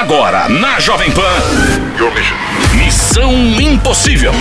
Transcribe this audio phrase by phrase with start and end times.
[0.00, 1.20] Agora, na Jovem Pan.
[2.74, 4.32] Missão Impossível.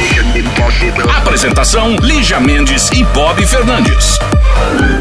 [1.17, 4.17] Apresentação: Lígia Mendes e Bob Fernandes.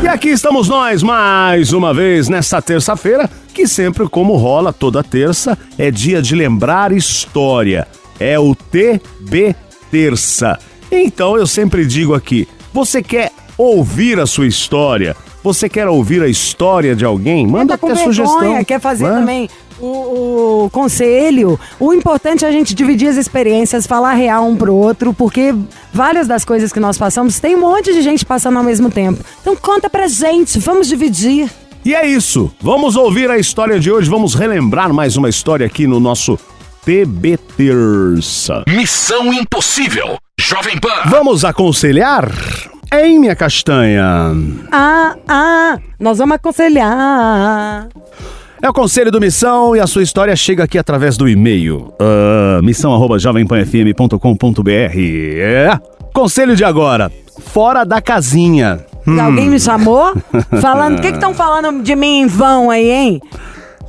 [0.03, 5.57] E aqui estamos nós mais uma vez nesta terça-feira, que sempre como rola toda terça,
[5.79, 7.87] é dia de lembrar história.
[8.19, 9.55] É o TB
[9.93, 10.59] Terça.
[10.91, 15.15] Então eu sempre digo aqui, você quer ouvir a sua história?
[15.45, 17.47] Você quer ouvir a história de alguém?
[17.47, 18.65] Manda tá até vergonha, sugestão.
[18.65, 19.21] quer fazer Hã?
[19.21, 19.49] também
[19.81, 21.59] o, o conselho.
[21.79, 25.55] O importante é a gente dividir as experiências, falar real um pro outro, porque
[25.93, 29.25] várias das coisas que nós passamos, tem um monte de gente passando ao mesmo tempo.
[29.41, 31.51] Então conta pra gente, vamos dividir.
[31.85, 32.53] E é isso.
[32.61, 34.11] Vamos ouvir a história de hoje.
[34.11, 36.39] Vamos relembrar mais uma história aqui no nosso
[36.85, 38.65] TB Terça.
[38.69, 40.19] Missão Impossível.
[40.39, 41.03] Jovem Pan.
[41.07, 42.31] Vamos aconselhar?
[42.93, 44.33] Hein, minha castanha?
[44.73, 47.89] Ah, ah, nós vamos aconselhar.
[48.61, 51.95] É o Conselho do Missão e a sua história chega aqui através do e-mail.
[52.01, 54.99] Uh, missão.jovempanfm.com.br
[55.39, 55.79] É.
[56.13, 57.13] Conselho de agora.
[57.39, 58.81] Fora da casinha.
[59.07, 59.21] Hum.
[59.21, 60.13] Alguém me chamou?
[60.61, 63.23] Falando, o que estão falando de mim em vão aí, hein?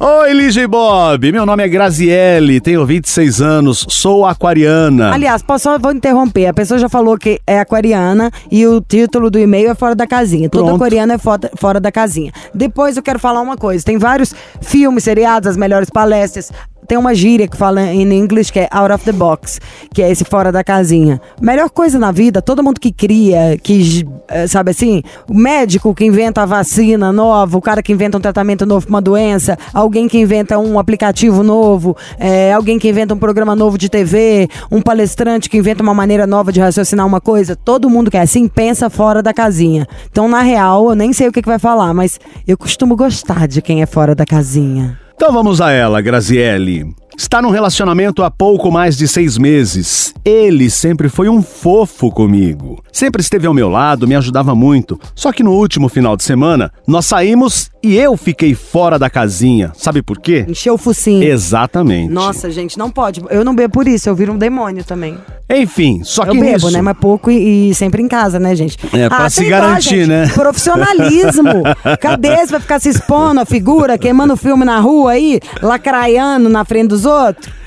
[0.01, 1.29] Oi, Lígia e Bob.
[1.29, 5.11] Meu nome é Graziele, tenho 26 anos, sou aquariana.
[5.11, 6.47] Aliás, posso só vou interromper.
[6.47, 10.07] A pessoa já falou que é aquariana e o título do e-mail é fora da
[10.07, 10.49] casinha.
[10.49, 10.77] Todo Pronto.
[10.77, 12.31] aquariano é fora, fora da casinha.
[12.55, 13.83] Depois eu quero falar uma coisa.
[13.83, 16.49] Tem vários filmes, seriados, as melhores palestras.
[16.89, 19.59] Tem uma gíria que fala em inglês que é out of the box,
[19.93, 21.21] que é esse fora da casinha.
[21.39, 26.03] Melhor coisa na vida, todo mundo que cria, que, eh, sabe assim, o médico que
[26.03, 29.55] inventa a vacina nova, o cara que inventa um tratamento novo para uma doença,
[29.89, 34.47] alguém que inventa um aplicativo novo, eh, alguém que inventa um programa novo de TV,
[34.69, 37.55] um palestrante que inventa uma maneira nova de raciocinar uma coisa.
[37.55, 39.87] Todo mundo que é assim pensa fora da casinha.
[40.11, 43.47] Então, na real, eu nem sei o que, que vai falar, mas eu costumo gostar
[43.47, 44.99] de quem é fora da casinha.
[45.15, 46.93] Então vamos a ela, Graziele.
[47.19, 50.13] Está num relacionamento há pouco mais de seis meses.
[50.23, 52.81] Ele sempre foi um fofo comigo.
[52.93, 54.97] Sempre esteve ao meu lado, me ajudava muito.
[55.13, 59.73] Só que no último final de semana, nós saímos e eu fiquei fora da casinha.
[59.75, 60.45] Sabe por quê?
[60.47, 61.21] Encheu o focinho.
[61.21, 62.09] Exatamente.
[62.09, 63.21] Nossa, gente, não pode.
[63.29, 65.17] Eu não bebo por isso, eu viro um demônio também.
[65.49, 66.71] Enfim, só Eu que bebo, nisso...
[66.71, 66.81] né?
[66.81, 68.77] Mas pouco e, e sempre em casa, né, gente?
[68.93, 70.07] É, pra se sei lá, garantir, gente.
[70.07, 70.27] né?
[70.35, 71.63] Profissionalismo.
[71.99, 72.37] Cadê?
[72.37, 76.87] Você vai ficar se expondo a figura, queimando filme na rua aí, lacraiando na frente
[76.87, 77.08] dos outros?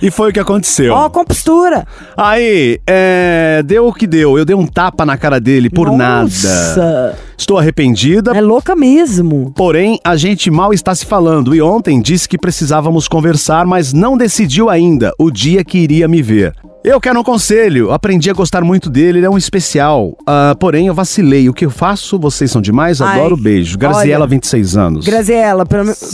[0.01, 0.93] E foi o que aconteceu.
[0.95, 1.87] Ó, com postura.
[2.17, 3.63] Aí, é...
[3.65, 4.39] deu o que deu.
[4.39, 6.23] Eu dei um tapa na cara dele por nada.
[6.23, 7.19] Nossa.
[7.37, 9.53] Estou arrependida, É louca mesmo.
[9.57, 14.17] Porém, a gente mal está se falando e ontem disse que precisávamos conversar, mas não
[14.17, 16.55] decidiu ainda o dia que iria me ver.
[16.85, 20.17] Eu quero um conselho, aprendi a gostar muito dele, ele é um especial.
[20.27, 21.49] Ah, porém, eu vacilei.
[21.49, 22.19] O que eu faço?
[22.19, 23.01] Vocês são demais?
[23.01, 23.79] Ai, Adoro beijo.
[23.79, 25.05] Graziela, olha, 26 anos.
[25.07, 25.65] Graziela,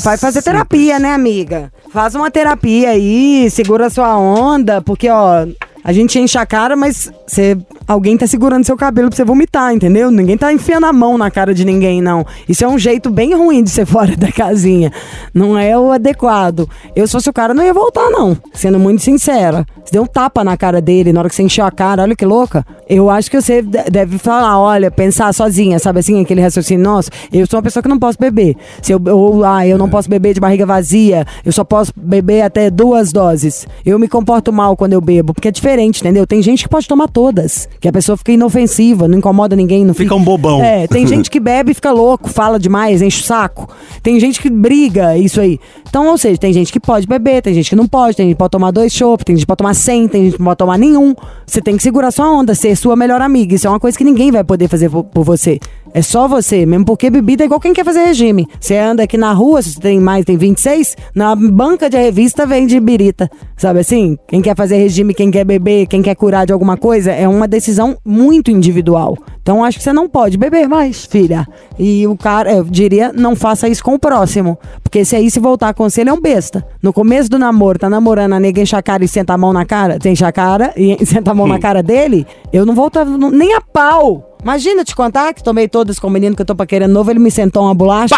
[0.05, 1.73] vai fazer terapia, né, amiga?
[1.91, 5.47] Faz uma terapia aí, segura a sua onda, porque, ó,
[5.89, 7.57] a gente enche a cara, mas você,
[7.87, 10.11] alguém tá segurando seu cabelo pra você vomitar, entendeu?
[10.11, 12.27] Ninguém tá enfiando a mão na cara de ninguém, não.
[12.47, 14.93] Isso é um jeito bem ruim de ser fora da casinha.
[15.33, 16.69] Não é o adequado.
[16.95, 18.37] Eu, se fosse o cara, não ia voltar, não.
[18.53, 19.67] Sendo muito sincera.
[19.83, 22.15] Você deu um tapa na cara dele na hora que você encheu a cara, olha
[22.15, 22.67] que louca.
[22.89, 27.11] Eu acho que você de- deve falar, olha, pensar sozinha, sabe assim, aquele raciocínio, nossa,
[27.33, 28.57] eu sou uma pessoa que não posso beber.
[28.81, 32.43] Se eu, ou, ah, eu não posso beber de barriga vazia, eu só posso beber
[32.43, 33.67] até duas doses.
[33.85, 36.27] Eu me comporto mal quando eu bebo, porque é diferente, entendeu?
[36.27, 39.93] Tem gente que pode tomar todas, que a pessoa fica inofensiva, não incomoda ninguém, não
[39.95, 40.63] Fica um bobão.
[40.63, 43.69] É, tem gente que bebe e fica louco, fala demais, enche o saco.
[44.03, 45.59] Tem gente que briga, isso aí.
[45.89, 48.35] Então, ou seja, tem gente que pode beber, tem gente que não pode, tem gente
[48.35, 50.47] que pode tomar dois chopps, tem gente que pode tomar 100, tem gente que não
[50.47, 51.15] pode tomar nenhum.
[51.47, 53.55] Você tem que segurar sua onda, ser sua melhor amiga.
[53.55, 55.59] Isso é uma coisa que ninguém vai poder fazer por, você.
[55.95, 58.47] É só você, mesmo porque bebida é igual quem quer fazer regime.
[58.61, 62.47] Você anda aqui na rua, se você tem mais, tem 26, na banca de revista
[62.47, 63.31] vende birita.
[63.57, 64.17] Sabe assim?
[64.29, 67.49] Quem quer fazer regime, quem quer beber, quem quer curar de alguma coisa, é uma
[67.49, 69.17] decisão muito individual.
[69.41, 71.47] Então acho que você não pode beber mais, filha.
[71.79, 74.59] E o cara, eu diria, não faça isso com o próximo.
[74.83, 76.65] Porque se aí se voltar com você, ele é um besta.
[76.83, 79.53] No começo do namoro, tá namorando, a nega enche a cara e senta a mão
[79.53, 83.17] na cara, tem a cara e senta a mão na cara dele, eu não voltava
[83.31, 84.28] nem a pau.
[84.43, 87.19] Imagina te contar que tomei todas com o menino que eu tô paquerando novo, ele
[87.19, 88.17] me sentou uma bolacha.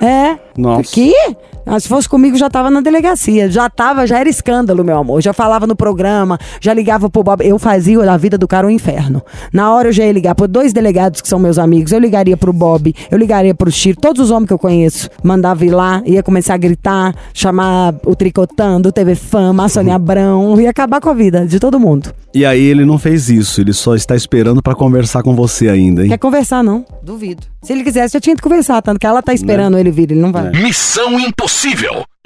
[0.00, 0.38] É.
[0.56, 0.92] Nossa.
[0.92, 1.12] Que?
[1.68, 3.50] Ah, se fosse comigo, já tava na delegacia.
[3.50, 5.20] Já tava, já era escândalo, meu amor.
[5.20, 7.44] Já falava no programa, já ligava pro Bob.
[7.44, 9.20] Eu fazia da vida do cara um inferno.
[9.52, 11.90] Na hora eu já ia ligar por dois delegados que são meus amigos.
[11.90, 15.10] Eu ligaria pro Bob, eu ligaria pro Chiro, todos os homens que eu conheço.
[15.24, 19.96] Mandava ir lá, ia começar a gritar, chamar o Tricotando, o TV Fama, a Sônia
[19.96, 20.60] Abrão.
[20.60, 22.14] Ia acabar com a vida de todo mundo.
[22.32, 26.02] E aí ele não fez isso, ele só está esperando pra conversar com você ainda,
[26.02, 26.10] hein?
[26.10, 26.84] Quer conversar, não?
[27.02, 27.42] Duvido.
[27.62, 28.80] Se ele quisesse, já tinha que conversar.
[28.82, 30.52] Tanto que ela tá esperando ele vir, ele não vai.
[30.52, 31.55] Missão Impossível.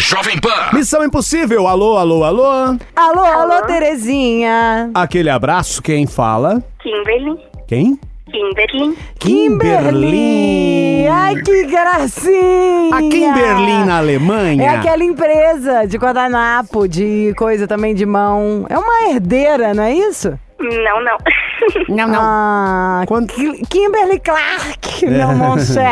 [0.01, 0.71] Jovem Pan.
[0.73, 1.69] Missão Impossível.
[1.69, 2.77] Alô, alô, alô.
[2.97, 4.91] Alô, alô, Terezinha.
[4.93, 6.61] Aquele abraço, quem fala?
[6.83, 7.39] Kimberly.
[7.69, 7.99] Quem?
[8.29, 8.99] Kimberly.
[9.21, 11.07] Kimberly.
[11.09, 12.97] Ai, que gracinha.
[12.97, 14.65] A Kimberly na Alemanha.
[14.65, 18.67] É aquela empresa de guardanapo, de coisa também de mão.
[18.69, 20.37] É uma herdeira, não é isso?
[20.61, 21.17] Não, não.
[21.89, 22.19] Não, não.
[22.23, 25.85] Ah, Quando- Ki- Kimberly Clark, meu monster.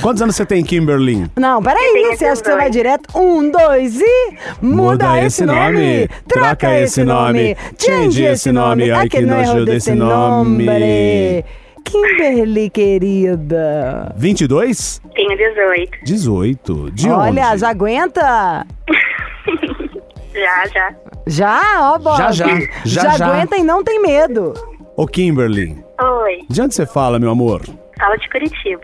[0.00, 1.26] Quantos anos você tem, Kimberly?
[1.36, 2.72] Não, peraí, você acha que você vai 18.
[2.72, 3.18] direto?
[3.18, 4.34] Um, dois e.
[4.62, 8.90] Muda, esse nome, troca esse nome, change esse nome.
[8.90, 10.64] Ai, que não erro desse nome.
[11.84, 14.14] Kimberly, querida.
[14.16, 15.00] 22?
[15.14, 15.98] Tenho 18.
[16.04, 16.90] 18.
[16.92, 17.58] De Olha, onde?
[17.60, 18.66] já aguenta?
[20.32, 20.94] Já, já.
[21.26, 21.60] Já,
[21.94, 22.16] ó, Bob.
[22.18, 22.46] Já, já.
[22.84, 23.26] Já, já.
[23.26, 24.54] aguenta e não tem medo.
[24.96, 26.40] Ô, Kimberly, Oi.
[26.48, 27.62] de onde você fala, meu amor?
[27.98, 28.82] Fala de Curitiba.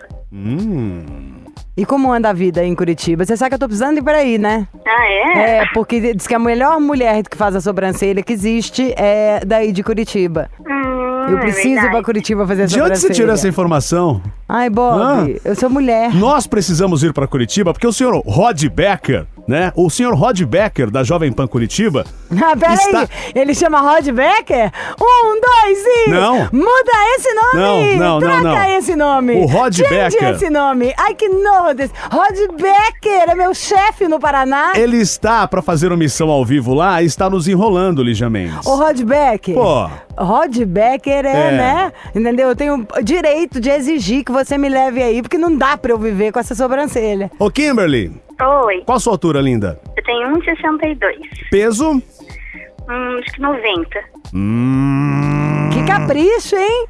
[1.76, 3.25] E como anda a vida aí em Curitiba?
[3.25, 4.66] Você sabe que eu tô precisando ir pra aí, né?
[4.87, 5.06] Ah,
[5.38, 5.58] é?
[5.58, 9.72] É, porque diz que a melhor mulher que faz a sobrancelha que existe é daí
[9.72, 10.48] de Curitiba.
[10.60, 12.02] Hum, Eu é preciso ir pra.
[12.02, 13.08] Curitiba fazer a De onde sobrancelha.
[13.14, 14.22] você tirou essa informação?
[14.48, 15.26] Ai, Bob, Hã?
[15.44, 16.14] eu sou mulher.
[16.14, 19.72] Nós precisamos ir para Curitiba porque o senhor Rod Becker, né?
[19.76, 22.04] O senhor Rod Becker da Jovem Pan Curitiba.
[22.44, 24.72] Ah, peraí, Está- ele chama Rod Becker?
[25.00, 26.10] Um, dois e...
[26.10, 26.48] Não.
[26.52, 27.94] Muda esse nome!
[27.94, 28.64] Não, não, Troca não, não.
[28.76, 29.34] esse nome!
[29.37, 30.28] O Rod Change Becker.
[30.34, 30.93] esse nome!
[30.98, 31.93] Ai, que nojo desse...
[32.10, 34.72] Rod Becker é meu chefe no Paraná!
[34.75, 38.66] Ele está para fazer uma missão ao vivo lá e está nos enrolando, Lígia Mendes.
[38.66, 39.54] Ô, Rod Becker.
[39.54, 39.88] Pô.
[40.19, 41.50] Rod Becker é, É.
[41.52, 41.93] né?
[42.12, 42.48] Entendeu?
[42.48, 45.93] Eu tenho o direito de exigir que você me leve aí, porque não dá pra
[45.93, 47.31] eu viver com essa sobrancelha.
[47.38, 48.82] Ô, Kimberly, Oi.
[48.84, 49.80] qual a sua altura, linda?
[49.96, 51.48] Eu tenho 1,62.
[51.50, 51.90] Peso?
[51.92, 54.00] Hum, acho que 90.
[54.34, 55.70] Hum.
[55.72, 56.86] Que capricho, hein?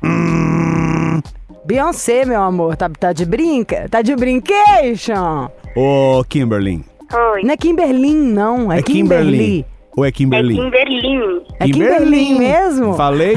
[1.65, 3.89] Beyoncé, meu amor, tá, tá de brinca?
[3.89, 5.51] Tá de brincation?
[5.77, 6.85] Ô, Kimberly.
[7.13, 7.43] Oi.
[7.43, 8.73] Não é Kimberlin, não.
[8.73, 9.65] É, Kimberly.
[9.97, 10.57] Ou é É Kimberly?
[10.57, 11.43] Kimberly.
[11.59, 12.95] É Kimberlin mesmo?
[12.95, 13.35] Falei?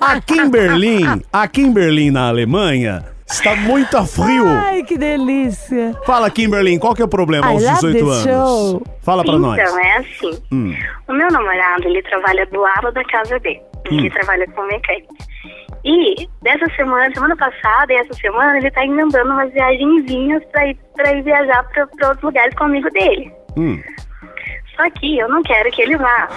[0.00, 1.00] A, a, a Kimberly,
[1.32, 4.46] a Kimberly na Alemanha está muito a frio.
[4.46, 5.94] Ai, que delícia.
[6.04, 8.22] Fala, Kimberly, qual que é o problema I aos love 18 this anos?
[8.22, 8.82] show.
[9.02, 9.58] Fala pra então, nós.
[9.58, 10.42] é assim.
[10.52, 10.74] Hum.
[11.08, 13.60] O meu namorado, ele trabalha do lado da casa dele.
[13.90, 13.98] Hum.
[13.98, 15.14] Ele trabalha como mecânico.
[15.84, 20.78] E dessa semana, semana passada e essa semana, ele tá emendando umas viagenzinhas pra ir,
[20.96, 23.30] pra ir viajar pra, pra outros lugares com o amigo dele.
[23.56, 23.82] Hum.
[24.76, 26.28] Só que eu não quero que ele vá.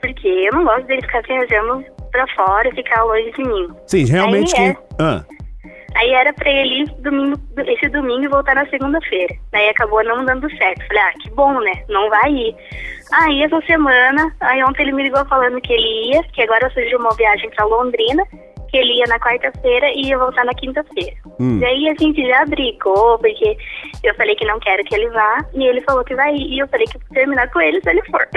[0.00, 3.68] Porque eu não gosto dele ficar viajando pra fora e ficar longe de mim.
[3.86, 4.74] Sim, realmente Aí é.
[4.74, 4.82] quem...
[4.98, 5.24] Ah,
[5.94, 9.34] Aí era pra ele ir domingo, esse domingo e voltar na segunda-feira.
[9.52, 10.86] Daí acabou não dando certo.
[10.86, 11.82] Falei, ah, que bom, né?
[11.88, 12.56] Não vai ir.
[13.12, 16.98] Aí essa semana, aí ontem ele me ligou falando que ele ia, que agora surgiu
[16.98, 18.22] uma viagem pra Londrina,
[18.70, 21.16] que ele ia na quarta-feira e ia voltar na quinta-feira.
[21.40, 21.58] Hum.
[21.58, 23.56] Daí a gente já brigou, porque
[24.04, 26.58] eu falei que não quero que ele vá, e ele falou que vai ir, e
[26.58, 28.28] eu falei que vou terminar com ele se ele for.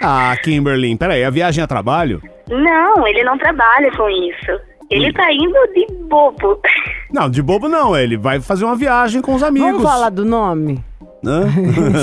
[0.00, 2.22] ah, Kimberly, peraí, a viagem a trabalho?
[2.48, 4.69] Não, ele não trabalha com isso.
[4.90, 6.60] Ele tá indo de bobo.
[7.12, 9.70] Não, de bobo não, ele vai fazer uma viagem com os amigos.
[9.70, 10.84] Vamos falar do nome?
[11.24, 11.44] Hã?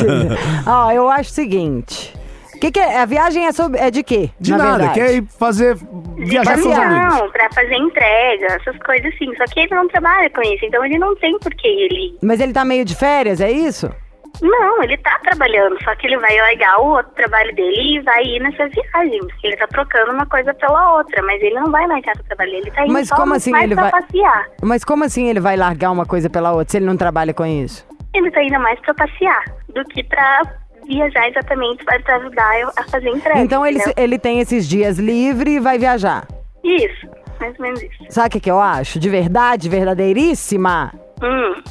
[0.68, 2.14] Ó, eu acho o seguinte.
[2.60, 3.00] Que que é?
[3.00, 4.30] A viagem é, sobre, é de quê?
[4.40, 5.00] De na nada, verdade?
[5.00, 5.78] quer ir fazer,
[6.18, 7.20] viajar com os amigos.
[7.20, 9.36] Não, pra fazer entrega, essas coisas assim.
[9.38, 12.18] Só que ele não trabalha com isso, então ele não tem por que ele ir.
[12.22, 13.90] Mas ele tá meio de férias, é isso?
[14.42, 18.24] Não, ele tá trabalhando, só que ele vai largar o outro trabalho dele e vai
[18.24, 19.20] ir nessa viagem.
[19.44, 22.72] Ele tá trocando uma coisa pela outra, mas ele não vai largar o trabalho ele
[22.72, 24.48] tá indo Mas só como assim mais ele pra vai- passear.
[24.62, 27.46] Mas como assim ele vai largar uma coisa pela outra se ele não trabalha com
[27.46, 27.86] isso?
[28.14, 30.42] Ele tá indo mais pra passear do que pra
[30.88, 33.40] viajar exatamente para pra ajudar eu a fazer entrega.
[33.40, 33.94] Então ele, entendeu?
[34.04, 36.26] ele tem esses dias livre e vai viajar.
[36.64, 37.08] Isso,
[37.40, 38.06] mais ou menos isso.
[38.10, 39.00] Sabe o que, que eu acho?
[39.00, 40.94] De verdade, verdadeiríssima.
[41.22, 41.62] Hum.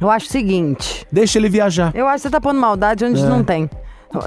[0.00, 1.06] Eu acho o seguinte.
[1.10, 1.92] Deixa ele viajar.
[1.94, 3.26] Eu acho que você tá pondo maldade onde É.
[3.26, 3.68] não tem.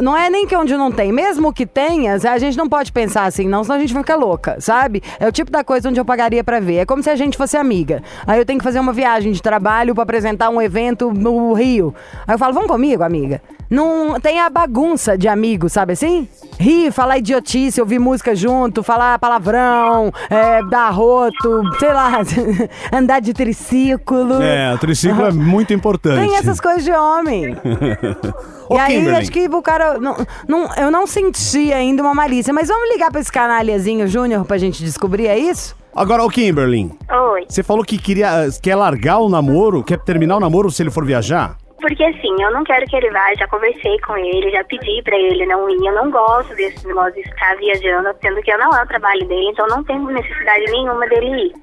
[0.02, 1.12] Não é nem que onde não tem.
[1.12, 4.16] Mesmo que tenha, a gente não pode pensar assim, não, senão a gente vai ficar
[4.16, 5.02] louca, sabe?
[5.20, 6.78] É o tipo da coisa onde eu pagaria pra ver.
[6.78, 8.02] É como se a gente fosse amiga.
[8.26, 11.94] Aí eu tenho que fazer uma viagem de trabalho pra apresentar um evento no Rio.
[12.28, 13.42] Aí eu falo, vamos comigo, amiga?
[13.70, 16.28] Não tem a bagunça de amigo, sabe assim?
[16.58, 22.22] Rir, falar idiotice, ouvir música junto, falar palavrão, é, dar roto, sei lá,
[22.94, 24.42] andar de triciclo.
[24.42, 26.20] É, o triciclo é muito importante.
[26.20, 27.58] Tem essas coisas de homem.
[28.70, 29.18] Ô, e aí, Kimberly.
[29.18, 29.98] acho que o cara.
[30.00, 30.16] Não,
[30.48, 32.54] não, eu não senti ainda uma malícia.
[32.54, 35.76] Mas vamos ligar pra esse canalhazinho Júnior pra gente descobrir, é isso?
[35.96, 36.92] Agora, o Kimberly,
[37.32, 37.46] Oi.
[37.50, 41.04] você falou que queria, quer largar o namoro, quer terminar o namoro se ele for
[41.04, 41.58] viajar?
[41.80, 45.18] Porque assim, eu não quero que ele vá, já conversei com ele, já pedi pra
[45.18, 48.72] ele não ir, eu não gosto desse negócio de ficar viajando, sendo que eu não
[48.72, 51.54] é o trabalho dele, então não tem necessidade nenhuma dele ir.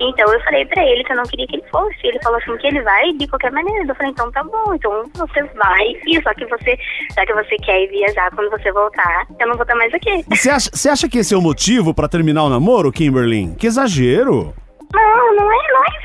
[0.00, 2.56] Então eu falei pra ele que eu não queria que ele fosse, ele falou assim
[2.56, 6.22] que ele vai de qualquer maneira, eu falei, então tá bom, então você vai, e
[6.22, 6.78] só que você,
[7.14, 10.24] já que você quer ir viajar quando você voltar, eu não vou estar mais aqui.
[10.28, 13.54] Você acha, você acha que esse é o motivo pra terminar o namoro, Kimberly?
[13.56, 14.54] Que exagero.
[14.94, 15.51] Não, não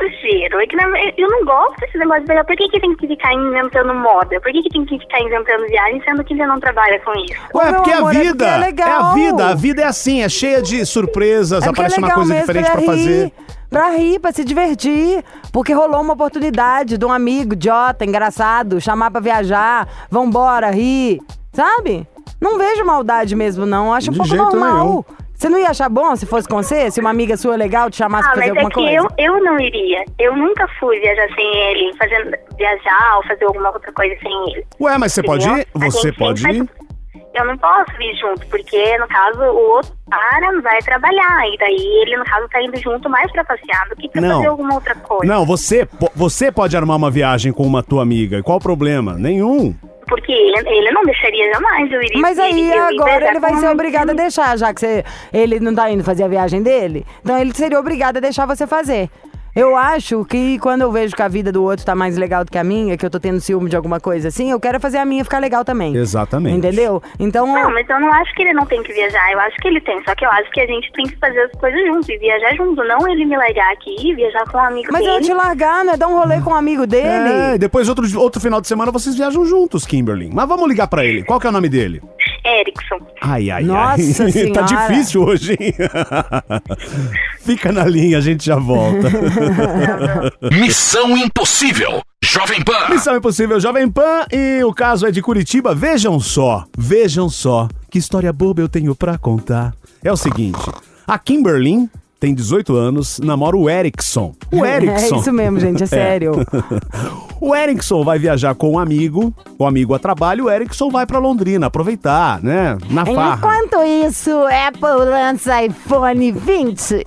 [0.08, 0.60] exagero.
[0.62, 0.88] É que na-
[1.18, 2.44] eu não gosto desse negócio de viajar.
[2.46, 4.40] Por que, que tem que ficar inventando moda?
[4.42, 7.34] Por que, que tem que ficar inventando viagem, sendo que ele não trabalha com isso?
[7.54, 9.04] Ué, meu porque amor, a é vida é legal.
[9.06, 12.14] a vida, a vida é assim, é cheia de surpresas, É porque aparece é uma
[12.14, 13.32] coisa diferente pra rir, fazer.
[13.70, 15.24] Pra rir, pra se divertir.
[15.52, 21.20] Porque rolou uma oportunidade de um amigo idiota, engraçado, chamar pra viajar, vambora, rir,
[21.52, 22.08] sabe?
[22.40, 23.94] Não vejo maldade mesmo, não.
[23.94, 24.86] Acho um De pouco jeito normal.
[24.86, 25.04] nenhum.
[25.38, 26.90] Você não ia achar bom se fosse com você?
[26.90, 29.14] Se uma amiga sua legal te chamasse Ah, pra fazer mas é alguma que coisa?
[29.20, 30.04] eu, eu não iria.
[30.18, 34.66] Eu nunca fui viajar sem ele, fazendo, viajar ou fazer alguma outra coisa sem ele.
[34.82, 35.68] Ué, mas você pode ir?
[35.76, 36.66] Você pode ir?
[36.66, 36.88] faz-
[37.36, 41.48] Eu não posso ir junto, porque, no caso, o outro cara vai trabalhar.
[41.54, 44.38] E daí ele, no caso, tá indo junto mais pra passear do que pra Não.
[44.38, 45.32] fazer alguma outra coisa.
[45.32, 48.42] Não, você, você pode armar uma viagem com uma tua amiga.
[48.42, 49.14] Qual o problema?
[49.20, 49.76] Nenhum.
[50.08, 52.22] Porque ele, ele não deixaria jamais eu iria.
[52.22, 55.76] Mas aí ele- agora ele vai ser obrigado a deixar, já que você, ele não
[55.76, 57.06] tá indo fazer a viagem dele.
[57.22, 59.10] Então ele seria obrigado a deixar você fazer.
[59.58, 62.52] Eu acho que quando eu vejo que a vida do outro tá mais legal do
[62.52, 65.00] que a minha, que eu tô tendo ciúme de alguma coisa assim, eu quero fazer
[65.00, 65.96] a minha ficar legal também.
[65.96, 66.58] Exatamente.
[66.58, 67.02] Entendeu?
[67.20, 67.48] Então.
[67.48, 69.32] Não, mas eu não acho que ele não tem que viajar.
[69.32, 70.00] Eu acho que ele tem.
[70.06, 72.54] Só que eu acho que a gente tem que fazer as coisas juntos e viajar
[72.56, 72.84] junto.
[72.84, 75.26] Não ele me largar aqui e viajar com um amigo Mas eu dele.
[75.26, 75.98] te largar, né?
[75.98, 77.08] Dar um rolê com um amigo dele.
[77.08, 80.30] É, e depois outro, outro final de semana vocês viajam juntos, Kimberly.
[80.32, 81.24] Mas vamos ligar pra ele.
[81.24, 82.00] Qual que é o nome dele?
[82.46, 83.00] Erickson.
[83.22, 84.32] Ai, ai, Nossa ai.
[84.54, 84.88] tá Senhora.
[84.88, 85.74] difícil hoje, hein?
[87.48, 89.10] Fica na linha, a gente já volta.
[90.52, 92.02] Missão Impossível.
[92.22, 92.90] Jovem Pan.
[92.90, 95.74] Missão Impossível Jovem Pan e o caso é de Curitiba.
[95.74, 99.74] Vejam só, vejam só que história boba eu tenho pra contar.
[100.04, 100.60] É o seguinte,
[101.08, 101.90] a Kimberly
[102.20, 104.34] tem 18 anos, namora o Erickson.
[104.52, 105.16] O Erickson.
[105.16, 106.34] É isso mesmo, gente, é sério.
[107.40, 111.20] O Erickson vai viajar com um amigo, o amigo a trabalho, o Erickson vai pra
[111.20, 112.76] Londrina aproveitar, né?
[112.90, 113.36] Na farra.
[113.38, 114.32] Enquanto isso,
[114.68, 117.04] Apple lança iPhone 20.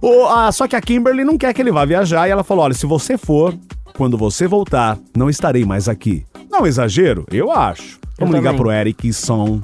[0.00, 2.64] O- ah, só que a Kimberly não quer que ele vá viajar e ela falou:
[2.64, 3.54] olha, se você for,
[3.96, 6.24] quando você voltar, não estarei mais aqui.
[6.50, 7.24] Não é exagero?
[7.30, 8.00] Eu acho.
[8.18, 8.60] Vamos Eu ligar também.
[8.62, 9.62] pro Erickson.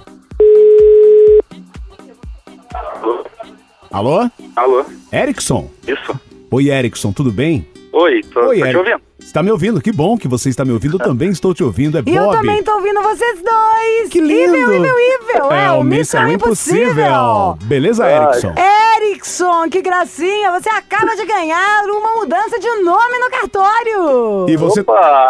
[3.98, 4.30] Alô?
[4.54, 4.84] Alô?
[5.12, 5.68] Erickson?
[5.84, 6.20] Isso?
[6.52, 7.66] Oi, Erickson, tudo bem?
[7.92, 9.00] Oi, tô, Oi, tô te ouvindo.
[9.18, 9.80] Você tá me ouvindo?
[9.80, 10.94] Que bom que você está me ouvindo.
[10.94, 11.98] Eu também estou te ouvindo.
[11.98, 12.36] É E eu Bob.
[12.36, 14.08] também tô ouvindo vocês dois.
[14.08, 14.54] Que lindo!
[14.54, 15.50] Evil, evil, evil.
[15.50, 17.58] É, o Missão Impossível.
[17.64, 18.14] Beleza, Ai.
[18.22, 18.54] Erickson?
[19.00, 20.52] Erickson, que gracinha!
[20.52, 24.46] Você acaba de ganhar uma mudança de nome no cartório!
[24.48, 25.26] E você, Opa!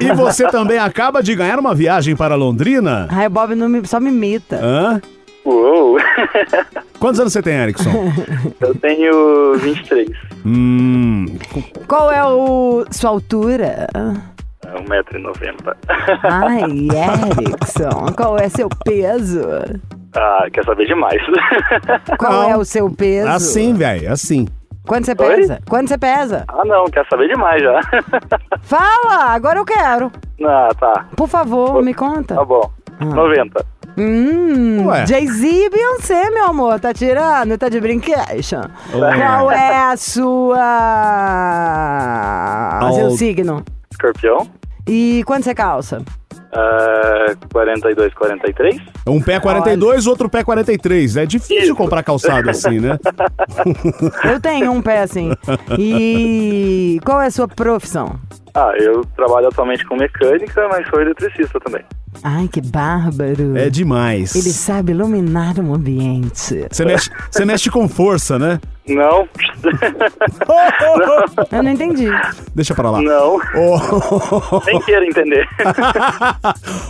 [0.00, 3.08] e você também acaba de ganhar uma viagem para Londrina?
[3.10, 4.60] Ai, Bob não me- só me imita.
[4.62, 5.02] Hã?
[5.44, 5.98] Uou!
[7.02, 7.90] Quantos anos você tem, Erickson?
[8.62, 10.08] Eu tenho 23.
[10.46, 11.26] hum.
[11.88, 13.88] Qual é o sua altura?
[14.64, 15.74] 1,90m.
[16.22, 16.62] Ai,
[17.42, 19.40] Erickson, qual é seu peso?
[20.14, 21.20] Ah, quer saber demais.
[22.18, 22.50] Qual Não.
[22.50, 23.28] é o seu peso?
[23.30, 24.46] Assim, velho, assim.
[24.86, 25.16] Quanto você Oi?
[25.16, 25.58] pesa?
[25.68, 26.44] Quanto você pesa?
[26.48, 27.80] ah, não, quer saber demais já.
[28.60, 30.12] Fala, agora eu quero.
[30.46, 31.06] ah, tá.
[31.16, 32.34] Por favor, me conta.
[32.36, 32.70] Tá bom.
[33.00, 33.64] 90.
[33.96, 34.86] Hum.
[35.06, 37.58] Jay-Z e Beyoncé, meu amor, tá tirando?
[37.58, 38.18] Tá de brinquedo?
[38.90, 40.58] Qual é a sua...
[42.80, 43.62] Ao- seu signo?
[43.90, 44.46] Escorpião.
[44.88, 46.02] E quanto você calça?
[46.54, 48.76] Ah, 42, 43.
[49.06, 51.16] Um pé 42, outro pé 43.
[51.16, 51.74] É difícil Isso.
[51.74, 52.98] comprar calçado assim, né?
[54.30, 55.30] Eu tenho um pé assim.
[55.78, 58.18] E qual é a sua profissão?
[58.54, 61.82] Ah, eu trabalho atualmente com mecânica, mas sou eletricista também.
[62.22, 63.56] Ai, que bárbaro.
[63.56, 64.34] É demais.
[64.34, 66.66] Ele sabe iluminar um ambiente.
[66.70, 68.60] Você mexe, você mexe com força, né?
[68.88, 69.28] Não.
[71.52, 72.08] Eu não entendi.
[72.52, 73.00] Deixa pra lá.
[73.00, 73.36] não.
[73.54, 74.60] Oh.
[74.66, 75.48] Nem quero entender.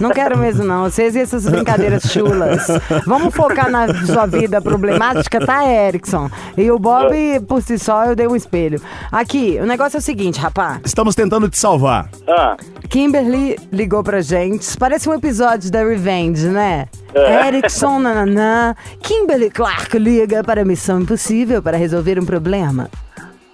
[0.00, 0.84] Não quero mesmo, não.
[0.84, 2.66] Vocês e essas brincadeiras chulas.
[3.06, 6.30] Vamos focar na sua vida problemática, tá, Erickson?
[6.56, 7.14] E o Bob,
[7.46, 8.80] por si só, eu dei um espelho.
[9.10, 10.80] Aqui, o negócio é o seguinte, rapá.
[10.84, 12.08] Estamos tentando te salvar.
[12.26, 12.56] Ah,
[12.88, 14.76] Kimberly ligou pra gente.
[14.78, 16.86] Parece um episódio da Revenge, né?
[17.14, 17.48] É.
[17.48, 18.74] Erickson, nananã.
[19.02, 22.88] Kimberly Clark liga para a Missão Impossível para resolver um problema.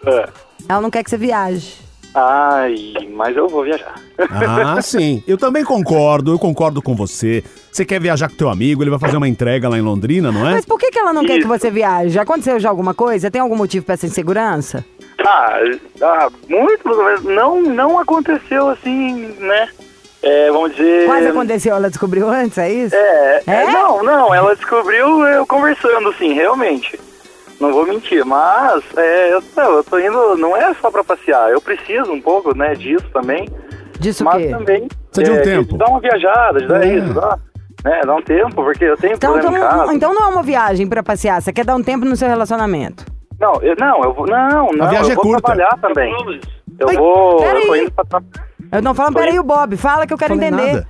[0.07, 0.29] é.
[0.69, 1.77] Ela não quer que você viaje.
[2.15, 3.95] Ai, mas eu vou viajar.
[4.19, 5.23] Ah, sim.
[5.27, 7.45] Eu também concordo, eu concordo com você.
[7.71, 10.47] Você quer viajar com teu amigo, ele vai fazer uma entrega lá em Londrina, não
[10.47, 10.55] é?
[10.55, 11.49] Mas por que, que ela não quer que Isso.
[11.49, 12.19] você viaje?
[12.19, 13.31] Aconteceu já alguma coisa?
[13.31, 14.85] Tem algum motivo pra essa insegurança?
[15.27, 15.59] Ah,
[16.03, 19.69] ah, muito, mas não, não aconteceu assim, né?
[20.23, 21.07] É, vamos dizer.
[21.07, 22.95] Quase aconteceu, ela descobriu antes, é isso?
[22.95, 23.65] É, é, É?
[23.67, 26.99] não, não, ela descobriu eu conversando, sim, realmente.
[27.61, 31.51] Não vou mentir, mas é, eu, não, eu tô indo, não é só pra passear,
[31.51, 33.49] eu preciso um pouco, né, disso também.
[33.99, 34.49] Disso mas quê?
[34.51, 34.89] também.
[35.13, 35.77] Precisa de um é, tempo.
[35.77, 36.95] Dar uma viajada, de dar É.
[36.95, 37.39] isso, dá,
[37.85, 39.95] né, dá um tempo, porque eu tenho Então, problema então, em casa.
[39.95, 43.05] então não é uma viagem pra passear, você quer dar um tempo no seu relacionamento.
[43.41, 45.43] Não, eu, não, eu vou, não, não, viagem eu é vou curta.
[45.43, 46.13] trabalhar também.
[46.79, 48.23] Eu Ai, vou, eu tô indo pra tra...
[48.71, 49.25] Eu não Oi?
[49.25, 50.73] peraí, o Bob, fala que eu quero entender.
[50.73, 50.87] nada.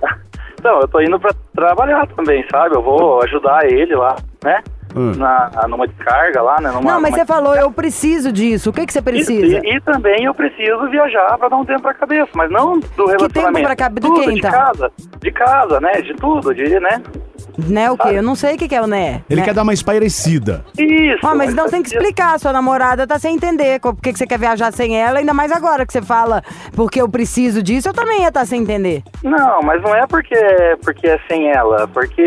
[0.63, 2.75] Não, eu tô indo pra trabalhar também, sabe?
[2.75, 4.61] Eu vou ajudar ele lá, né?
[4.95, 5.11] Hum.
[5.15, 6.69] Na, numa descarga lá, né?
[6.69, 8.69] Numa, Não, mas numa- você falou, eu preciso disso.
[8.69, 9.61] O que, que você precisa?
[9.63, 13.05] E, e também eu preciso viajar pra dar um tempo pra cabeça, mas não do
[13.05, 13.33] relacionamento.
[13.33, 14.51] tempo pra cabe- do tudo, quê, de então?
[14.51, 14.91] casa,
[15.21, 15.91] de casa, né?
[16.01, 17.01] De tudo, de, né?
[17.67, 18.09] Né, o quê?
[18.13, 19.21] Eu não sei o que, que é o né.
[19.29, 19.45] Ele né?
[19.45, 20.63] quer dar uma espairecida.
[20.77, 21.19] Isso.
[21.25, 24.25] Ó, mas então tem que explicar, sua namorada tá sem entender por que que você
[24.25, 26.41] quer viajar sem ela, ainda mais agora que você fala
[26.75, 29.03] porque eu preciso disso, eu também ia estar sem entender.
[29.23, 30.35] Não, mas não é porque,
[30.83, 32.23] porque é sem ela, porque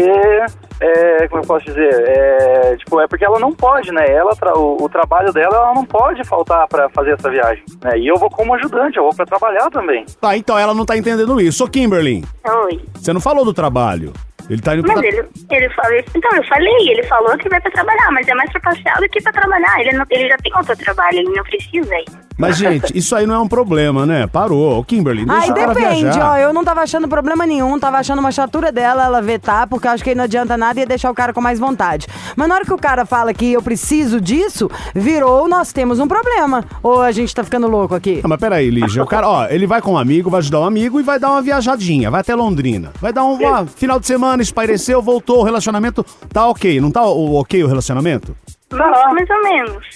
[0.83, 4.05] é, como eu posso dizer, é, tipo, é porque ela não pode, né?
[4.09, 7.99] Ela, tra- o, o trabalho dela, ela não pode faltar pra fazer essa viagem, né?
[7.99, 10.05] E eu vou como ajudante, eu vou pra trabalhar também.
[10.21, 11.65] Tá, então ela não tá entendendo isso.
[11.65, 12.25] Ô, Kimberly,
[12.65, 12.81] Oi.
[12.95, 14.13] você não falou do trabalho.
[14.51, 14.97] Ele tá indo pra...
[14.97, 18.35] Mas ele, ele falou, então eu falei, ele falou que vai pra trabalhar, mas é
[18.35, 19.81] mais pra passear do que pra trabalhar.
[19.81, 22.05] Ele, não, ele já tem outro trabalho, ele não precisa ir.
[22.39, 24.27] Mas, gente, isso aí não é um problema, né?
[24.27, 24.79] Parou.
[24.79, 26.33] Ô, Kimberly, deixa Aí o depende, viajar.
[26.33, 29.87] ó, eu não tava achando problema nenhum, tava achando uma chatura dela ela vetar, porque
[29.87, 32.07] eu acho que aí não adianta nada e ia deixar o cara com mais vontade.
[32.37, 36.09] Mas na hora que o cara fala que eu preciso disso, virou, nós temos um
[36.09, 36.65] problema.
[36.83, 38.21] Ou a gente tá ficando louco aqui?
[38.25, 39.03] Ah, mas peraí, Lígia.
[39.03, 41.31] O cara, ó, ele vai com um amigo, vai ajudar um amigo e vai dar
[41.31, 42.11] uma viajadinha.
[42.11, 42.93] Vai até Londrina.
[43.01, 46.81] Vai dar um uma, final de semana, espaireceu, voltou, o relacionamento tá ok.
[46.81, 48.37] Não tá o, ok o relacionamento?
[48.71, 49.87] Não, Mais ou menos.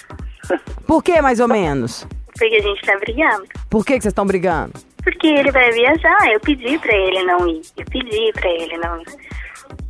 [0.87, 2.07] Por que mais ou menos?
[2.38, 3.45] Porque a gente tá brigando.
[3.71, 4.73] Por que que vocês estão brigando?
[5.02, 7.62] Porque ele vai viajar, eu pedi pra ele não ir.
[7.76, 9.07] Eu pedi pra ele não ir.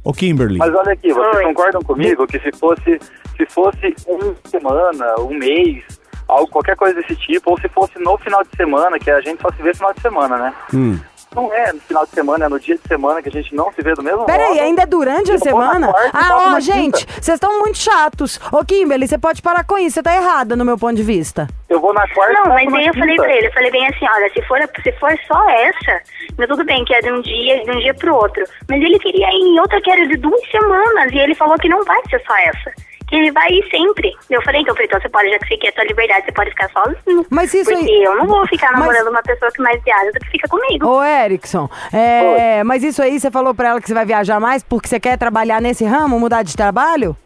[0.04, 0.58] Ô, Kimberly.
[0.58, 1.44] Mas olha aqui, vocês Oi.
[1.44, 3.00] concordam comigo que se fosse,
[3.36, 5.82] se fosse uma semana, um mês,
[6.28, 9.40] algo, qualquer coisa desse tipo, ou se fosse no final de semana, que a gente
[9.42, 10.54] só se vê no final de semana, né?
[10.72, 10.98] Hum.
[11.36, 13.70] Não é no final de semana, é no dia de semana que a gente não
[13.72, 14.60] se vê do mesmo Peraí, modo.
[14.60, 15.92] ainda é durante a na semana?
[15.92, 18.40] quarta Ah, ó, gente, vocês estão muito chatos.
[18.50, 21.46] Ô, Kimberly, você pode parar com isso, você tá errada no meu ponto de vista.
[21.68, 24.06] Eu vou na quarta Não, mas aí eu falei pra ele, eu falei bem assim,
[24.08, 26.00] olha, se for, se for só essa,
[26.38, 28.42] mas tudo bem que é de um dia, de um dia pro outro.
[28.68, 31.68] Mas ele queria ir em outra que era de duas semanas, e ele falou que
[31.68, 32.72] não vai ser só essa.
[33.08, 34.12] Que ele vai ir sempre.
[34.28, 36.24] Eu falei, então, eu falei, então você pode, já que você quer a sua liberdade,
[36.26, 37.24] você pode ficar sozinho.
[37.30, 40.10] Mas isso Porque aí- eu não vou ficar Mas- namorando uma pessoa que mais viaja
[40.10, 40.86] do que fica comigo.
[40.88, 44.62] Ô, Erickson, é, mas isso aí você falou pra ela que você vai viajar mais
[44.64, 47.16] porque você quer trabalhar nesse ramo, mudar de trabalho?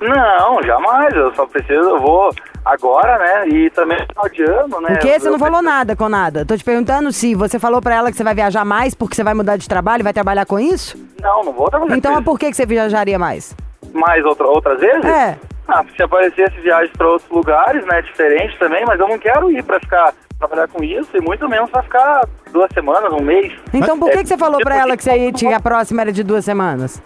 [0.00, 1.14] Não, jamais.
[1.14, 3.48] Eu só preciso, eu vou agora, né?
[3.48, 4.88] E também no final de ano, né?
[4.94, 5.20] Por quê?
[5.20, 6.44] Você eu não falou nada com nada.
[6.44, 9.22] Tô te perguntando se você falou pra ela que você vai viajar mais porque você
[9.22, 10.98] vai mudar de trabalho, vai trabalhar com isso?
[11.20, 12.24] Não, não vou trabalhar Então com é isso.
[12.24, 13.54] por que que você viajaria mais?
[13.92, 15.04] Mais outra, outras vezes?
[15.04, 15.38] É.
[15.68, 18.02] Ah, se aparecesse viagens para outros lugares, né?
[18.02, 21.70] Diferentes também, mas eu não quero ir pra ficar trabalhar com isso e muito menos
[21.70, 23.52] pra ficar duas semanas, um mês.
[23.72, 26.00] Então por É, que, que você falou pra porque- ela que, você ia, a próxima
[26.02, 27.00] era de duas semanas?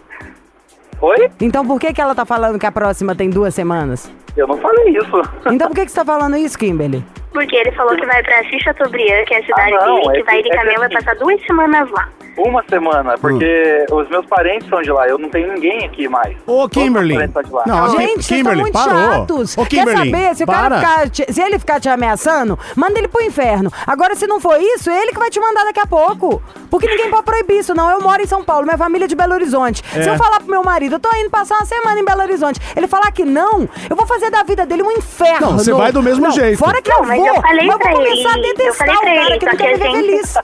[1.02, 1.30] Oi?
[1.40, 4.10] Então por que, que ela tá falando que a próxima tem duas semanas?
[4.34, 5.22] Eu não falei isso.
[5.52, 7.04] Então por que, que você tá falando isso, Kimberly?
[7.32, 10.08] Porque ele falou que vai pra Assis Chateaubriand, que é a cidade Ah, não, dele,
[10.08, 12.08] é que vai de é caminhão, vai assim- passar duas semanas lá.
[12.36, 16.36] Uma semana, porque os meus parentes são de lá, eu não tenho ninguém aqui mais.
[16.46, 17.16] Ô, Kimberly.
[17.16, 17.62] meus parentes são de lá.
[17.66, 18.94] Não, a Gente, vocês estão Kimberly, muito parou.
[19.12, 19.58] chatos.
[19.58, 20.34] Ô, Quer Kimberly, saber?
[20.36, 23.70] Se o cara ficar, te- se ele ficar te ameaçando, manda ele pro inferno.
[23.86, 26.42] Agora, se não for isso, ele que vai te mandar daqui a pouco.
[26.70, 27.88] Porque ninguém pode proibir isso, não.
[27.90, 29.82] Eu moro em São Paulo, minha família é de Belo Horizonte.
[29.94, 30.02] É.
[30.02, 32.60] Se eu falar pro meu marido, eu tô indo passar uma semana em Belo Horizonte,
[32.76, 35.52] ele falar que não, eu vou fazer da vida dele um inferno.
[35.52, 36.58] Não, você vai do mesmo Não, jeito.
[36.58, 38.56] Fora que Não, eu mas vou, eu falei mas eu vou começar a ele, eu
[38.56, 40.34] detestar o cara ele, que não quer que a viver gente- feliz.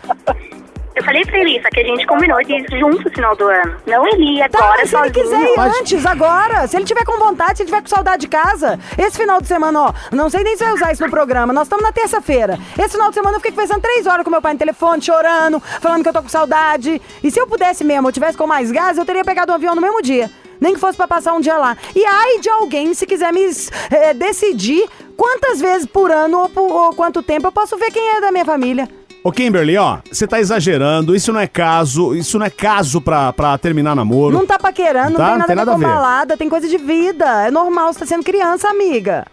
[0.94, 3.48] Eu falei pra ele, só que a gente combinou de ir junto no final do
[3.48, 3.76] ano.
[3.86, 6.84] Não ele ir Tá, agora mas se ele quiser ir Mas- antes, agora, se ele
[6.84, 9.92] tiver com vontade, se ele tiver com saudade de casa, esse final de semana, ó,
[10.10, 12.58] não sei nem se vai usar isso no programa, nós estamos na terça-feira.
[12.78, 15.60] Esse final de semana eu fiquei conversando três horas com meu pai no telefone, chorando,
[15.80, 17.00] falando que eu tô com saudade.
[17.22, 19.74] E se eu pudesse mesmo, eu tivesse com mais gás, eu teria pegado um avião
[19.74, 20.30] no mesmo dia.
[20.60, 21.76] Nem que fosse pra passar um dia lá.
[21.96, 23.44] E ai de alguém, se quiser me
[23.90, 28.16] eh, decidir quantas vezes por ano ou, por, ou quanto tempo eu posso ver quem
[28.16, 28.88] é da minha família.
[29.24, 33.32] Ô, Kimberly, ó, você tá exagerando, isso não é caso, isso não é caso pra,
[33.32, 34.36] pra terminar namoro.
[34.36, 35.18] Não tá paquerando, Tá?
[35.18, 37.46] não tem nada, Tem nada a ver com balada, tem coisa de vida.
[37.46, 39.24] É normal, você tá sendo criança, amiga.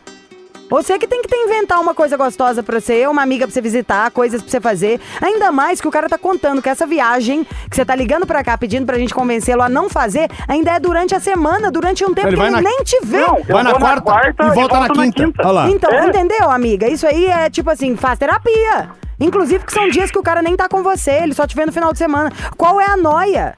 [0.69, 3.59] Você que tem que ter, inventar uma coisa gostosa pra você, uma amiga pra você
[3.59, 5.01] visitar, coisas pra você fazer.
[5.19, 8.43] Ainda mais que o cara tá contando que essa viagem que você tá ligando pra
[8.43, 12.13] cá pedindo pra gente convencê-lo a não fazer, ainda é durante a semana, durante um
[12.13, 13.21] tempo Ele que vai ele na- nem te vê.
[13.21, 15.41] Não, Vai na vou quarta, e volta na volto quinta.
[15.41, 15.69] Olha lá.
[15.71, 16.05] Então, É.
[16.09, 16.87] entendeu, amiga?
[16.87, 18.89] Isso aí é tipo assim, faz terapia.
[19.19, 21.65] Inclusive que são dias que o cara nem tá com você, ele só te vê
[21.65, 22.31] no final de semana.
[22.57, 23.55] Qual é a noia?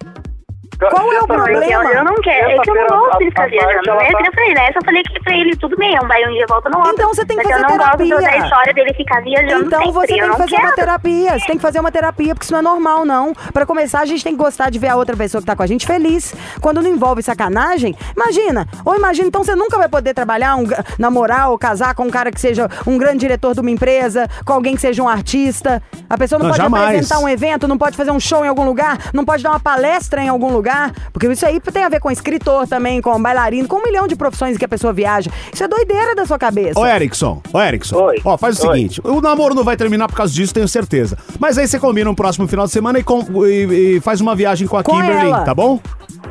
[0.90, 1.66] Qual é o problema?
[1.66, 4.12] Eu, eu não quero, é que eu não gosto de a- ficar viajando, né?
[4.12, 4.70] tá- eu falei, né?
[4.70, 6.78] Eu só falei que pra ele tudo bem, é um vai um dia volta no
[6.78, 6.94] outro.
[6.94, 8.18] Então você tem que fazer eu não gosto terapia.
[8.32, 10.64] da história dele ficar viajando Então sempre, você tem eu que fazer quero.
[10.68, 11.40] uma terapia.
[11.40, 13.34] Você tem que fazer uma terapia, porque isso não é normal, não.
[13.54, 15.64] Pra começar, a gente tem que gostar de ver a outra pessoa que tá com
[15.64, 16.34] a gente feliz.
[16.60, 18.68] Quando não envolve sacanagem, imagina.
[18.86, 20.66] Ou imagina, então você nunca vai poder trabalhar, um,
[20.98, 24.54] namorar ou casar com um cara que seja um grande diretor de uma empresa, com
[24.54, 25.82] alguém que seja um artista.
[26.10, 26.86] A pessoa não, Não, pode jamais.
[26.96, 29.60] apresentar um evento, não pode fazer um show em algum lugar, não pode dar uma
[29.60, 30.71] palestra em algum lugar.
[31.14, 34.16] Porque isso aí tem a ver com escritor também, com bailarino, com um milhão de
[34.16, 35.30] profissões que a pessoa viaja.
[35.54, 36.80] Isso é doideira da sua cabeça.
[36.80, 37.96] Ô, Erickson, ô, Erickson.
[38.04, 38.18] Oi.
[38.26, 38.76] Ó, faz o Oi.
[38.78, 41.18] seguinte: o namoro não vai terminar por causa disso, tenho certeza.
[41.40, 44.36] Mas aí você combina um próximo final de semana e, com- e- e faz uma
[44.36, 45.42] viagem com a Com Kimberly, ela.
[45.44, 45.80] tá bom?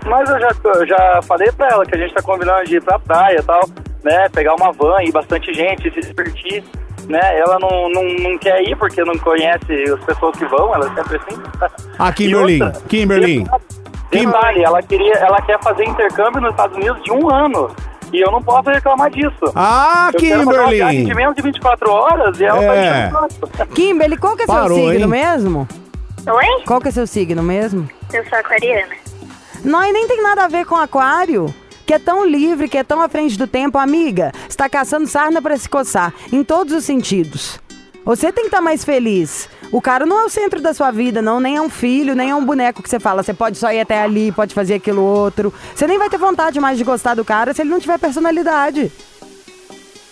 [0.06, 2.82] Mas eu já, eu já falei pra ela que a gente tá combinando de ir
[2.82, 3.68] pra praia e tal,
[4.04, 4.28] né?
[4.30, 6.62] Pegar uma van, ir bastante gente, se divertir,
[7.08, 7.20] né?
[7.38, 10.94] Ela não, não, não quer ir porque não conhece as pessoas que vão, ela é
[10.94, 11.40] sempre assim.
[11.98, 13.44] Ah, Kimberly, E outra, Kimberly.
[14.10, 17.70] Detalhe, ela, queria, ela quer fazer intercâmbio nos Estados Unidos de um ano.
[18.12, 19.52] E eu não posso reclamar disso.
[19.54, 21.14] Ah, eu quero fazer uma viagem de Kimberly.
[21.14, 23.08] menos de 24 horas e ela É.
[23.08, 23.72] tá o saco.
[23.74, 25.22] Kimberly, qual que é Parou, seu signo hein?
[25.22, 25.68] mesmo?
[26.26, 26.64] Oi?
[26.66, 27.88] Qual que é seu signo mesmo?
[28.12, 28.94] Eu sou aquariana.
[29.64, 31.54] Não, e nem tem nada a ver com aquário.
[31.86, 34.32] Que é tão livre, que é tão à frente do tempo, amiga.
[34.48, 37.60] Está caçando sarna para se coçar, em todos os sentidos.
[38.04, 39.48] Você tem que estar mais feliz.
[39.70, 42.30] O cara não é o centro da sua vida, não, nem é um filho, nem
[42.30, 43.22] é um boneco que você fala.
[43.22, 45.52] Você pode só ir até ali, pode fazer aquilo outro.
[45.74, 48.90] Você nem vai ter vontade mais de gostar do cara se ele não tiver personalidade.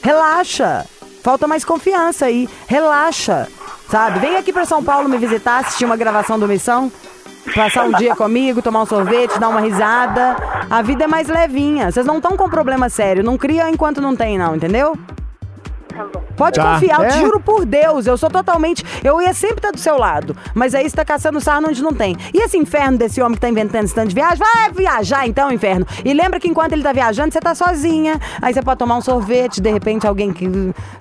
[0.02, 0.86] Relaxa.
[1.22, 2.48] Falta mais confiança aí.
[2.66, 3.48] Relaxa.
[3.90, 4.20] Sabe?
[4.20, 6.92] Vem aqui pra São Paulo me visitar, assistir uma gravação do Missão.
[7.54, 10.36] Passar um dia comigo, tomar um sorvete, dar uma risada.
[10.68, 11.90] A vida é mais levinha.
[11.90, 13.24] Vocês não estão com problema sério.
[13.24, 14.96] Não cria enquanto não tem, não, entendeu?
[16.38, 16.44] Tá.
[16.44, 16.74] Pode Tá.
[16.74, 17.08] confiar, eu É.
[17.08, 18.84] te juro por Deus, eu sou totalmente.
[19.02, 20.36] Eu ia sempre estar do seu lado.
[20.54, 22.16] Mas aí você tá caçando sarna onde não tem.
[22.32, 24.38] E esse inferno desse homem que tá inventando esse tanto de viagem?
[24.38, 25.86] Vai viajar então, inferno.
[26.04, 28.20] E lembra que enquanto ele tá viajando, você tá sozinha.
[28.40, 30.48] Aí você pode tomar um sorvete, de repente alguém que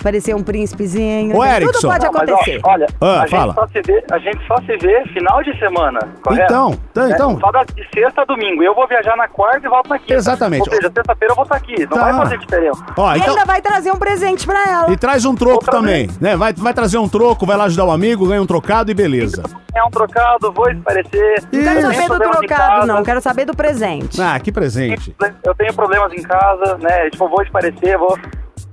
[0.03, 1.31] parecer um príncipezinho.
[1.35, 1.87] Ô, Tudo Erickson.
[1.87, 2.59] pode Não, mas, ó, acontecer.
[2.63, 3.53] olha, Ah, a, fala.
[3.53, 6.43] gente só se vê, a gente só se vê final de semana, correto?
[6.51, 7.39] Então, então, É, então.
[7.39, 8.63] Só da, de sexta a domingo.
[8.63, 10.13] Eu vou viajar na quarta e volto na quinta.
[10.15, 10.67] Exatamente.
[10.69, 11.79] Ou seja, sexta-feira eu vou estar aqui.
[11.81, 12.03] Não Tá.
[12.03, 12.83] vai fazer diferença.
[12.97, 13.29] Ó, E então.
[13.33, 14.91] ainda vai trazer um presente pra ela.
[14.91, 16.35] E traz um troco Outra também, né?
[16.35, 19.43] Vai, vai trazer um troco, vai lá ajudar o amigo, ganha um trocado e beleza.
[19.75, 21.43] É um trocado, vou esparecer.
[21.51, 23.03] Não quero saber do trocado, não.
[23.03, 24.21] Quero saber do presente.
[24.21, 25.15] Ah, que presente.
[25.43, 27.09] Eu tenho problemas em casa, né?
[27.09, 28.17] Tipo, vou esparecer, vou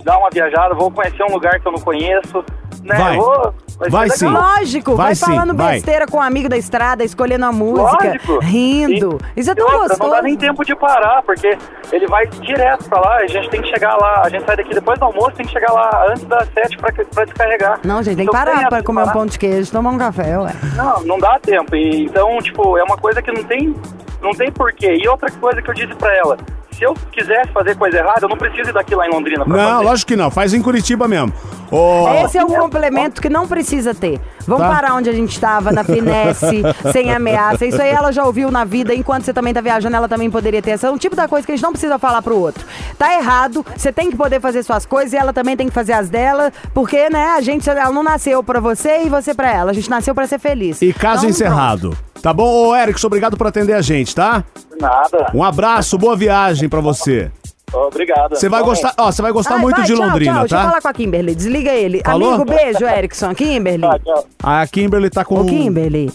[0.04, 2.44] dar uma viajada, vou conhecer um lugar que eu não conheço,
[2.82, 2.94] né?
[2.96, 3.16] Vai.
[3.16, 3.54] Vou,
[3.90, 4.16] Vai legal.
[4.18, 4.28] sim.
[4.28, 5.74] Lógico, vai, Vai sim, falando vai.
[5.74, 8.38] besteira com um amigo da estrada, escolhendo a música, Lógico.
[8.40, 9.18] rindo.
[9.34, 10.02] E- Isso é tão outra, gostoso.
[10.04, 11.58] Não dá nem tempo de parar, porque
[11.90, 14.72] ele vai direto pra lá, a gente tem que chegar lá, a gente sai daqui
[14.74, 17.80] depois do almoço, tem que chegar lá antes das sete pra, pra descarregar.
[17.84, 19.12] Não, gente, tem que Então, parar tem pra comer um parar.
[19.14, 20.52] pão de queijo, tomar um café, ué.
[20.76, 21.74] Não, não dá tempo.
[21.74, 23.74] E, então, tipo, é uma coisa que não tem,
[24.22, 24.94] não tem porquê.
[25.02, 26.36] E outra coisa que eu disse pra ela,
[26.84, 29.56] se eu quisesse fazer coisa errada, eu não preciso ir daqui lá em Londrina pra
[29.56, 29.84] Não, fazer.
[29.84, 30.30] lógico que não.
[30.30, 31.32] Faz em Curitiba mesmo.
[31.70, 34.20] Ô, Esse é um complemento que não precisa ter.
[34.46, 34.68] Vamos Tá.
[34.74, 37.64] parar onde a gente estava, na finesse, sem ameaça.
[37.64, 38.94] Isso aí ela já ouviu na vida.
[38.94, 40.72] Enquanto você também tá viajando, ela também poderia ter.
[40.72, 42.64] Essa é um tipo da coisa que a gente não precisa falar pro outro.
[42.98, 45.94] Tá errado, você tem que poder fazer suas coisas e ela também tem que fazer
[45.94, 46.52] as dela.
[46.74, 49.70] Porque, né, a gente, ela não nasceu pra você e você pra ela.
[49.70, 50.82] A gente nasceu pra ser feliz.
[50.82, 51.96] E caso Então, encerrado.
[52.24, 54.42] Tá bom, ô Erickson, obrigado por atender a gente, tá?
[54.80, 55.30] Nada.
[55.34, 57.30] Um abraço, boa viagem pra você.
[57.70, 58.34] Obrigado.
[58.34, 60.40] Você vai gostar, ó, você vai gostar Ai, muito vai, de tchau, Londrina, tchau.
[60.40, 60.68] Deixa eu tá?
[60.68, 61.34] falar com a Kimberly.
[61.34, 62.00] Desliga ele.
[62.02, 62.32] Falou?
[62.36, 63.34] Amigo, beijo, Erickson.
[63.34, 63.82] Kimberly.
[63.82, 64.26] Tá, tchau.
[64.42, 66.10] A Kimberly tá com Ô, Kimberly.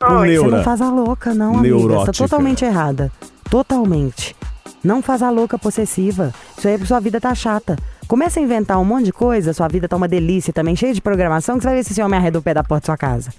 [0.00, 0.56] com Você neura.
[0.56, 1.76] não faz a louca, não, amiga.
[1.76, 2.12] Você Neurótica.
[2.12, 3.12] tá totalmente errada.
[3.48, 4.34] Totalmente.
[4.82, 6.32] Não faz a louca possessiva.
[6.58, 7.76] Isso aí é porque sua vida tá chata.
[8.08, 11.00] Começa a inventar um monte de coisa, sua vida tá uma delícia também, cheia de
[11.00, 12.96] programação, que você vai ver se esse homem arreda o pé da porta da sua
[12.96, 13.30] casa.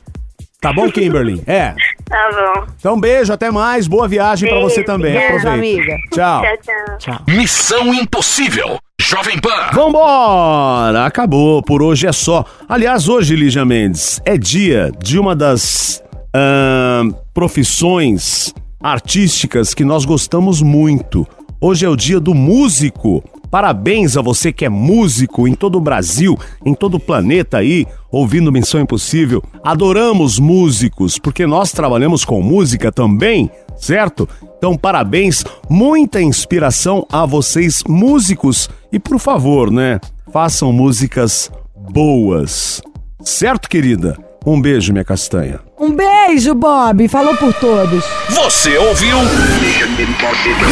[0.61, 1.43] Tá bom, Kimberly?
[1.45, 1.73] É.
[2.05, 2.65] Tá bom.
[2.79, 3.87] Então beijo, até mais.
[3.87, 5.13] Boa viagem pra você também.
[5.13, 5.51] beijo, Aproveita.
[5.53, 5.97] amiga.
[6.11, 6.41] Tchau.
[6.41, 7.21] Tchau, tchau.
[7.27, 8.77] Missão Impossível.
[8.99, 9.69] Jovem Pan.
[9.73, 11.05] Vambora!
[11.05, 12.43] Acabou, por hoje é só.
[12.67, 16.01] Aliás, hoje, Lígia Mendes, é dia de uma das
[16.33, 21.27] ahn, profissões artísticas que nós gostamos muito.
[21.61, 23.23] Hoje é o dia do músico.
[23.55, 27.87] Parabéns a você que é músico em todo o Brasil, em todo o planeta aí,
[28.11, 29.41] ouvindo Missão Impossível.
[29.63, 34.27] Adoramos músicos, porque nós trabalhamos com música também, certo?
[34.57, 40.01] Então, parabéns, muita inspiração a vocês músicos e por favor, né?
[40.33, 41.49] façam músicas
[41.93, 42.81] boas.
[43.21, 44.17] Certo, querida?
[44.45, 45.59] Um beijo, minha castanha.
[45.79, 47.07] Um beijo, Bob.
[47.07, 48.03] Falou por todos.
[48.29, 49.17] Você ouviu?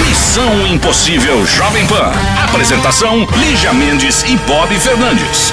[0.07, 2.11] Missão Impossível Jovem Pan.
[2.43, 5.51] Apresentação: Lígia Mendes e Bob Fernandes.